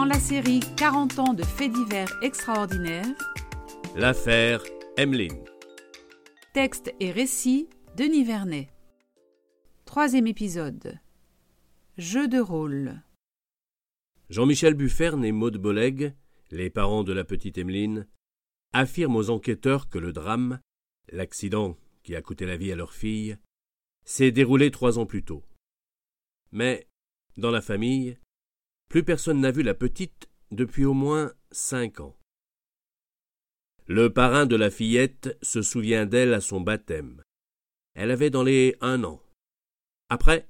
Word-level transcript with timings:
Dans 0.00 0.06
la 0.06 0.18
série 0.18 0.60
40 0.78 1.18
ans 1.18 1.34
de 1.34 1.42
faits 1.42 1.72
divers 1.72 2.10
extraordinaires, 2.22 3.04
L'affaire 3.94 4.62
Emmeline. 4.96 5.44
texte 6.54 6.90
et 7.00 7.10
récit 7.10 7.68
Denis 7.98 8.24
Vernet. 8.24 8.70
Troisième 9.84 10.26
épisode. 10.26 10.98
Jeu 11.98 12.28
de 12.28 12.38
rôle. 12.38 13.02
Jean-Michel 14.30 14.72
Bufferne 14.72 15.22
et 15.22 15.32
Maude 15.32 15.58
Boleg, 15.58 16.14
les 16.50 16.70
parents 16.70 17.04
de 17.04 17.12
la 17.12 17.24
petite 17.24 17.58
Emmeline, 17.58 18.08
affirment 18.72 19.16
aux 19.16 19.28
enquêteurs 19.28 19.90
que 19.90 19.98
le 19.98 20.14
drame, 20.14 20.60
l'accident 21.12 21.76
qui 22.04 22.16
a 22.16 22.22
coûté 22.22 22.46
la 22.46 22.56
vie 22.56 22.72
à 22.72 22.76
leur 22.76 22.94
fille, 22.94 23.36
s'est 24.06 24.32
déroulé 24.32 24.70
trois 24.70 24.98
ans 24.98 25.04
plus 25.04 25.24
tôt. 25.24 25.44
Mais, 26.52 26.88
dans 27.36 27.50
la 27.50 27.60
famille, 27.60 28.16
plus 28.90 29.04
personne 29.04 29.40
n'a 29.40 29.52
vu 29.52 29.62
la 29.62 29.74
petite 29.74 30.28
depuis 30.50 30.84
au 30.84 30.94
moins 30.94 31.32
cinq 31.52 32.00
ans. 32.00 32.16
Le 33.86 34.12
parrain 34.12 34.46
de 34.46 34.56
la 34.56 34.68
fillette 34.68 35.38
se 35.42 35.62
souvient 35.62 36.06
d'elle 36.06 36.34
à 36.34 36.40
son 36.40 36.60
baptême. 36.60 37.22
Elle 37.94 38.10
avait 38.10 38.30
dans 38.30 38.42
les 38.42 38.76
un 38.80 39.04
an. 39.04 39.22
Après, 40.08 40.48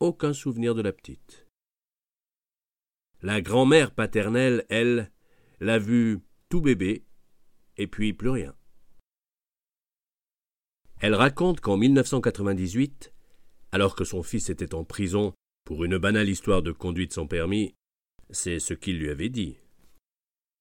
aucun 0.00 0.32
souvenir 0.32 0.74
de 0.74 0.82
la 0.82 0.92
petite. 0.92 1.46
La 3.22 3.40
grand-mère 3.40 3.94
paternelle, 3.94 4.66
elle, 4.68 5.12
l'a 5.60 5.78
vue 5.78 6.20
tout 6.48 6.60
bébé, 6.60 7.06
et 7.76 7.86
puis 7.86 8.12
plus 8.12 8.30
rien. 8.30 8.56
Elle 11.00 11.14
raconte 11.14 11.60
qu'en 11.60 11.76
1998, 11.76 13.12
alors 13.70 13.94
que 13.94 14.04
son 14.04 14.24
fils 14.24 14.50
était 14.50 14.74
en 14.74 14.84
prison 14.84 15.34
pour 15.64 15.84
une 15.84 15.98
banale 15.98 16.28
histoire 16.28 16.62
de 16.62 16.72
conduite 16.72 17.12
sans 17.12 17.26
permis, 17.26 17.74
c'est 18.30 18.58
ce 18.58 18.74
qu'il 18.74 18.98
lui 18.98 19.10
avait 19.10 19.28
dit. 19.28 19.56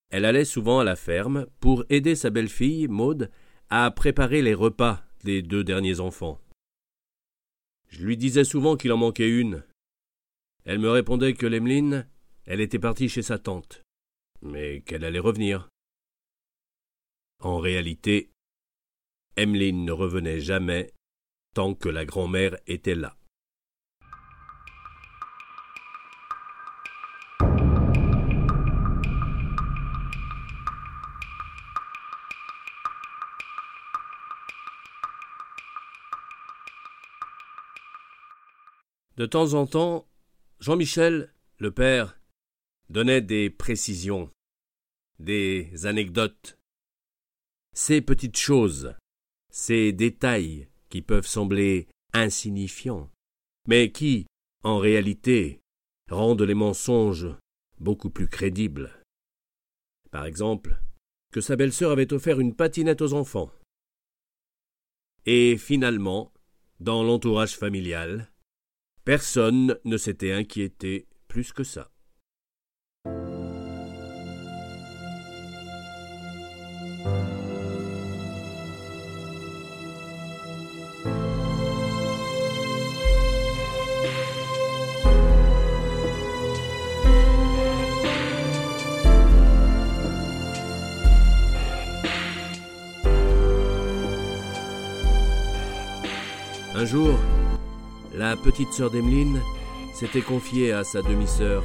Elle 0.09 0.25
allait 0.25 0.45
souvent 0.45 0.79
à 0.79 0.83
la 0.83 0.95
ferme 0.95 1.47
pour 1.59 1.85
aider 1.89 2.15
sa 2.15 2.29
belle-fille, 2.29 2.87
Maude, 2.87 3.31
à 3.69 3.89
préparer 3.91 4.41
les 4.41 4.53
repas 4.53 5.03
des 5.23 5.41
deux 5.41 5.63
derniers 5.63 5.99
enfants. 5.99 6.39
Je 7.89 8.05
lui 8.05 8.17
disais 8.17 8.43
souvent 8.43 8.77
qu'il 8.77 8.91
en 8.91 8.97
manquait 8.97 9.29
une. 9.29 9.63
Elle 10.65 10.79
me 10.79 10.89
répondait 10.89 11.33
que 11.33 11.45
l'Emeline, 11.45 12.07
elle 12.45 12.61
était 12.61 12.79
partie 12.79 13.09
chez 13.09 13.21
sa 13.21 13.37
tante, 13.37 13.81
mais 14.41 14.81
qu'elle 14.81 15.03
allait 15.03 15.19
revenir. 15.19 15.69
En 17.39 17.57
réalité, 17.57 18.29
Emmeline 19.35 19.83
ne 19.83 19.91
revenait 19.91 20.39
jamais 20.39 20.91
tant 21.53 21.73
que 21.73 21.89
la 21.89 22.05
grand-mère 22.05 22.57
était 22.67 22.95
là. 22.95 23.17
De 39.15 39.27
temps 39.27 39.53
en 39.53 39.67
temps, 39.67 40.07
Jean-Michel, 40.59 41.33
le 41.59 41.71
père, 41.71 42.19
donnait 42.89 43.21
des 43.21 43.51
précisions, 43.51 44.31
des 45.19 45.85
anecdotes. 45.85 46.57
Ces 47.75 48.01
petites 48.01 48.37
choses, 48.37 48.95
ces 49.51 49.93
détails 49.93 50.67
qui 50.89 51.01
peuvent 51.03 51.27
sembler 51.27 51.87
insignifiants, 52.13 53.11
mais 53.67 53.91
qui, 53.91 54.25
en 54.63 54.79
réalité, 54.79 55.61
rendent 56.09 56.41
les 56.41 56.55
mensonges 56.55 57.27
beaucoup 57.79 58.09
plus 58.09 58.27
crédibles. 58.27 58.99
Par 60.09 60.25
exemple, 60.25 60.79
que 61.31 61.41
sa 61.41 61.55
belle-sœur 61.55 61.91
avait 61.91 62.13
offert 62.13 62.39
une 62.39 62.55
patinette 62.55 63.01
aux 63.01 63.13
enfants. 63.13 63.51
Et 65.25 65.57
finalement, 65.57 66.33
dans 66.79 67.03
l'entourage 67.03 67.57
familial, 67.57 68.32
Personne 69.05 69.77
ne 69.83 69.97
s'était 69.97 70.31
inquiété 70.31 71.07
plus 71.27 71.51
que 71.51 71.65
ça. 71.65 71.89
Un 96.75 96.85
jour, 96.85 97.19
la 98.13 98.35
petite 98.35 98.71
sœur 98.71 98.91
d'Emeline 98.91 99.41
s'était 99.93 100.21
confiée 100.21 100.71
à 100.71 100.83
sa 100.83 101.01
demi-sœur. 101.01 101.63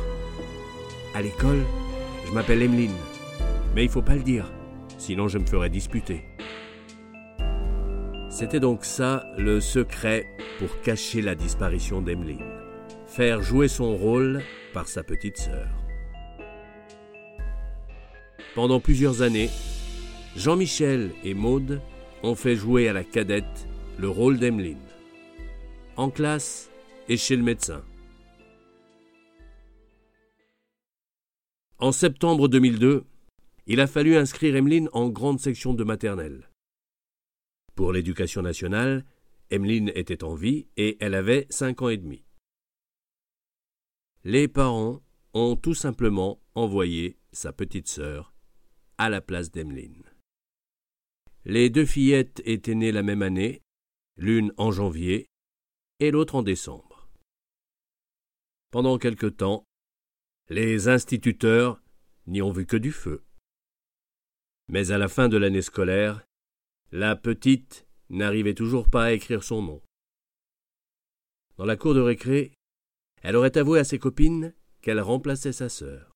À 1.14 1.22
l'école, 1.22 1.64
je 2.26 2.32
m'appelle 2.32 2.62
Emeline, 2.62 2.94
mais 3.74 3.84
il 3.84 3.90
faut 3.90 4.02
pas 4.02 4.14
le 4.14 4.22
dire, 4.22 4.50
sinon 4.96 5.28
je 5.28 5.38
me 5.38 5.46
ferais 5.46 5.70
disputer. 5.70 6.24
C'était 8.30 8.60
donc 8.60 8.84
ça 8.84 9.24
le 9.36 9.60
secret 9.60 10.26
pour 10.58 10.80
cacher 10.80 11.22
la 11.22 11.34
disparition 11.34 12.00
d'Emeline. 12.00 12.44
Faire 13.06 13.42
jouer 13.42 13.68
son 13.68 13.96
rôle 13.96 14.42
par 14.72 14.86
sa 14.88 15.02
petite 15.02 15.38
sœur. 15.38 15.66
Pendant 18.54 18.80
plusieurs 18.80 19.22
années, 19.22 19.50
Jean-Michel 20.36 21.10
et 21.24 21.34
Maude 21.34 21.80
ont 22.22 22.34
fait 22.34 22.56
jouer 22.56 22.88
à 22.88 22.92
la 22.92 23.04
cadette 23.04 23.66
le 23.98 24.08
rôle 24.08 24.38
d'Emeline 24.38 24.87
en 25.98 26.10
classe 26.10 26.70
et 27.08 27.16
chez 27.16 27.34
le 27.34 27.42
médecin. 27.42 27.84
En 31.78 31.90
septembre 31.90 32.46
2002, 32.46 33.04
il 33.66 33.80
a 33.80 33.88
fallu 33.88 34.16
inscrire 34.16 34.54
Emeline 34.54 34.88
en 34.92 35.08
grande 35.08 35.40
section 35.40 35.74
de 35.74 35.82
maternelle. 35.82 36.50
Pour 37.74 37.92
l'éducation 37.92 38.42
nationale, 38.42 39.04
Emeline 39.50 39.90
était 39.94 40.22
en 40.22 40.34
vie 40.34 40.68
et 40.76 40.96
elle 41.00 41.14
avait 41.14 41.46
cinq 41.50 41.82
ans 41.82 41.88
et 41.88 41.96
demi. 41.96 42.22
Les 44.22 44.46
parents 44.46 45.02
ont 45.34 45.56
tout 45.56 45.74
simplement 45.74 46.40
envoyé 46.54 47.18
sa 47.32 47.52
petite 47.52 47.88
sœur 47.88 48.32
à 48.98 49.08
la 49.08 49.20
place 49.20 49.50
d'Emeline. 49.50 50.04
Les 51.44 51.70
deux 51.70 51.86
fillettes 51.86 52.40
étaient 52.44 52.74
nées 52.74 52.92
la 52.92 53.02
même 53.02 53.22
année, 53.22 53.62
l'une 54.16 54.52
en 54.58 54.70
janvier 54.70 55.28
et 56.00 56.10
l'autre 56.10 56.34
en 56.34 56.42
décembre. 56.42 57.08
Pendant 58.70 58.98
quelque 58.98 59.26
temps, 59.26 59.64
les 60.48 60.88
instituteurs 60.88 61.80
n'y 62.26 62.42
ont 62.42 62.52
vu 62.52 62.66
que 62.66 62.76
du 62.76 62.92
feu. 62.92 63.24
Mais 64.68 64.90
à 64.90 64.98
la 64.98 65.08
fin 65.08 65.28
de 65.28 65.36
l'année 65.36 65.62
scolaire, 65.62 66.24
la 66.92 67.16
petite 67.16 67.86
n'arrivait 68.10 68.54
toujours 68.54 68.88
pas 68.88 69.04
à 69.04 69.12
écrire 69.12 69.42
son 69.42 69.62
nom. 69.62 69.82
Dans 71.56 71.64
la 71.64 71.76
cour 71.76 71.94
de 71.94 72.00
récré, 72.00 72.52
elle 73.22 73.36
aurait 73.36 73.56
avoué 73.58 73.78
à 73.80 73.84
ses 73.84 73.98
copines 73.98 74.54
qu'elle 74.80 75.00
remplaçait 75.00 75.52
sa 75.52 75.68
sœur. 75.68 76.12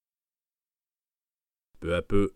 Peu 1.81 1.94
à 1.94 2.02
peu, 2.02 2.32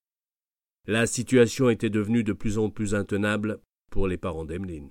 la 0.86 1.06
situation 1.06 1.70
était 1.70 1.90
devenue 1.90 2.24
de 2.24 2.32
plus 2.32 2.58
en 2.58 2.70
plus 2.70 2.94
intenable 2.94 3.60
pour 3.90 4.08
les 4.08 4.18
parents 4.18 4.44
d'Emeline. 4.44 4.90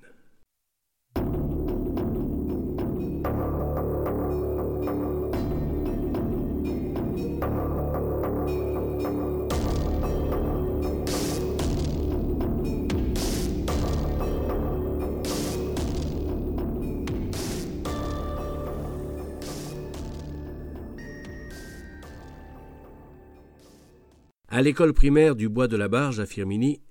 À 24.56 24.62
l'école 24.62 24.94
primaire 24.94 25.36
du 25.36 25.50
Bois 25.50 25.68
de 25.68 25.76
la 25.76 25.90
Barge 25.90 26.22
à 26.22 26.26
Firminy, 26.26 26.82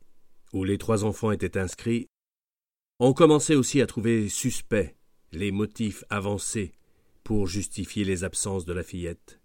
où 0.52 0.64
les 0.64 0.76
trois 0.76 1.02
enfants 1.02 1.30
étaient 1.30 1.56
inscrits, 1.56 2.08
on 3.00 3.14
commençait 3.14 3.54
aussi 3.54 3.80
à 3.80 3.86
trouver 3.86 4.28
suspects 4.28 4.94
les 5.32 5.50
motifs 5.50 6.04
avancés 6.10 6.72
pour 7.22 7.46
justifier 7.46 8.04
les 8.04 8.22
absences 8.22 8.66
de 8.66 8.74
la 8.74 8.82
fillette. 8.82 9.40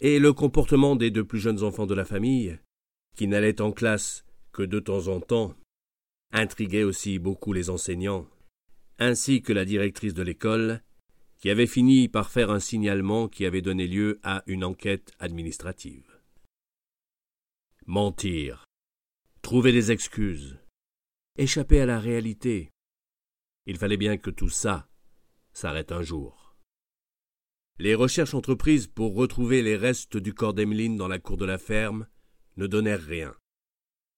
Et 0.00 0.18
le 0.18 0.34
comportement 0.34 0.96
des 0.96 1.10
deux 1.10 1.24
plus 1.24 1.38
jeunes 1.38 1.62
enfants 1.62 1.86
de 1.86 1.94
la 1.94 2.04
famille, 2.04 2.58
qui 3.16 3.26
n'allaient 3.26 3.62
en 3.62 3.72
classe 3.72 4.26
que 4.52 4.62
de 4.62 4.78
temps 4.78 5.08
en 5.08 5.20
temps, 5.20 5.54
intriguait 6.34 6.84
aussi 6.84 7.18
beaucoup 7.18 7.54
les 7.54 7.70
enseignants, 7.70 8.26
ainsi 8.98 9.40
que 9.40 9.54
la 9.54 9.64
directrice 9.64 10.12
de 10.12 10.22
l'école, 10.22 10.82
qui 11.38 11.48
avait 11.48 11.66
fini 11.66 12.06
par 12.06 12.30
faire 12.30 12.50
un 12.50 12.60
signalement 12.60 13.28
qui 13.28 13.46
avait 13.46 13.62
donné 13.62 13.86
lieu 13.86 14.20
à 14.24 14.42
une 14.46 14.62
enquête 14.62 15.12
administrative. 15.18 16.09
Mentir, 17.92 18.66
trouver 19.42 19.72
des 19.72 19.90
excuses, 19.90 20.60
échapper 21.36 21.80
à 21.80 21.86
la 21.86 21.98
réalité. 21.98 22.70
Il 23.66 23.78
fallait 23.78 23.96
bien 23.96 24.16
que 24.16 24.30
tout 24.30 24.48
ça 24.48 24.88
s'arrête 25.52 25.90
un 25.90 26.00
jour. 26.00 26.54
Les 27.80 27.96
recherches 27.96 28.34
entreprises 28.34 28.86
pour 28.86 29.16
retrouver 29.16 29.60
les 29.60 29.74
restes 29.74 30.16
du 30.16 30.34
corps 30.34 30.54
d'Emeline 30.54 30.96
dans 30.96 31.08
la 31.08 31.18
cour 31.18 31.36
de 31.36 31.44
la 31.44 31.58
ferme 31.58 32.06
ne 32.56 32.68
donnèrent 32.68 33.02
rien. 33.02 33.34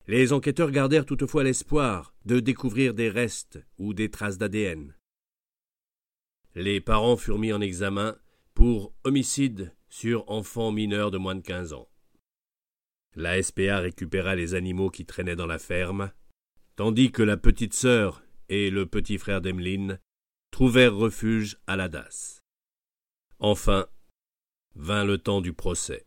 Les 0.06 0.34
enquêteurs 0.34 0.70
gardèrent 0.70 1.06
toutefois 1.06 1.42
l'espoir 1.42 2.14
de 2.26 2.40
découvrir 2.40 2.92
des 2.92 3.08
restes 3.08 3.58
ou 3.78 3.94
des 3.94 4.10
traces 4.10 4.36
d'ADN. 4.36 4.94
Les 6.54 6.82
parents 6.82 7.16
furent 7.16 7.38
mis 7.38 7.54
en 7.54 7.62
examen 7.62 8.18
pour 8.52 8.92
homicide 9.04 9.74
sur 9.88 10.30
enfants 10.30 10.72
mineurs 10.72 11.10
de 11.10 11.16
moins 11.16 11.36
de 11.36 11.40
quinze 11.40 11.72
ans. 11.72 11.88
La 13.14 13.42
SPA 13.42 13.78
récupéra 13.78 14.34
les 14.34 14.54
animaux 14.54 14.90
qui 14.90 15.04
traînaient 15.04 15.36
dans 15.36 15.46
la 15.46 15.58
ferme, 15.58 16.12
tandis 16.76 17.12
que 17.12 17.22
la 17.22 17.36
petite 17.36 17.74
sœur 17.74 18.22
et 18.48 18.70
le 18.70 18.86
petit 18.86 19.18
frère 19.18 19.40
d'Emeline 19.40 19.98
trouvèrent 20.50 20.94
refuge 20.94 21.58
à 21.66 21.76
la 21.76 21.88
DAS. 21.88 22.42
Enfin, 23.38 23.86
vint 24.74 25.04
le 25.04 25.18
temps 25.18 25.40
du 25.40 25.52
procès. 25.52 26.06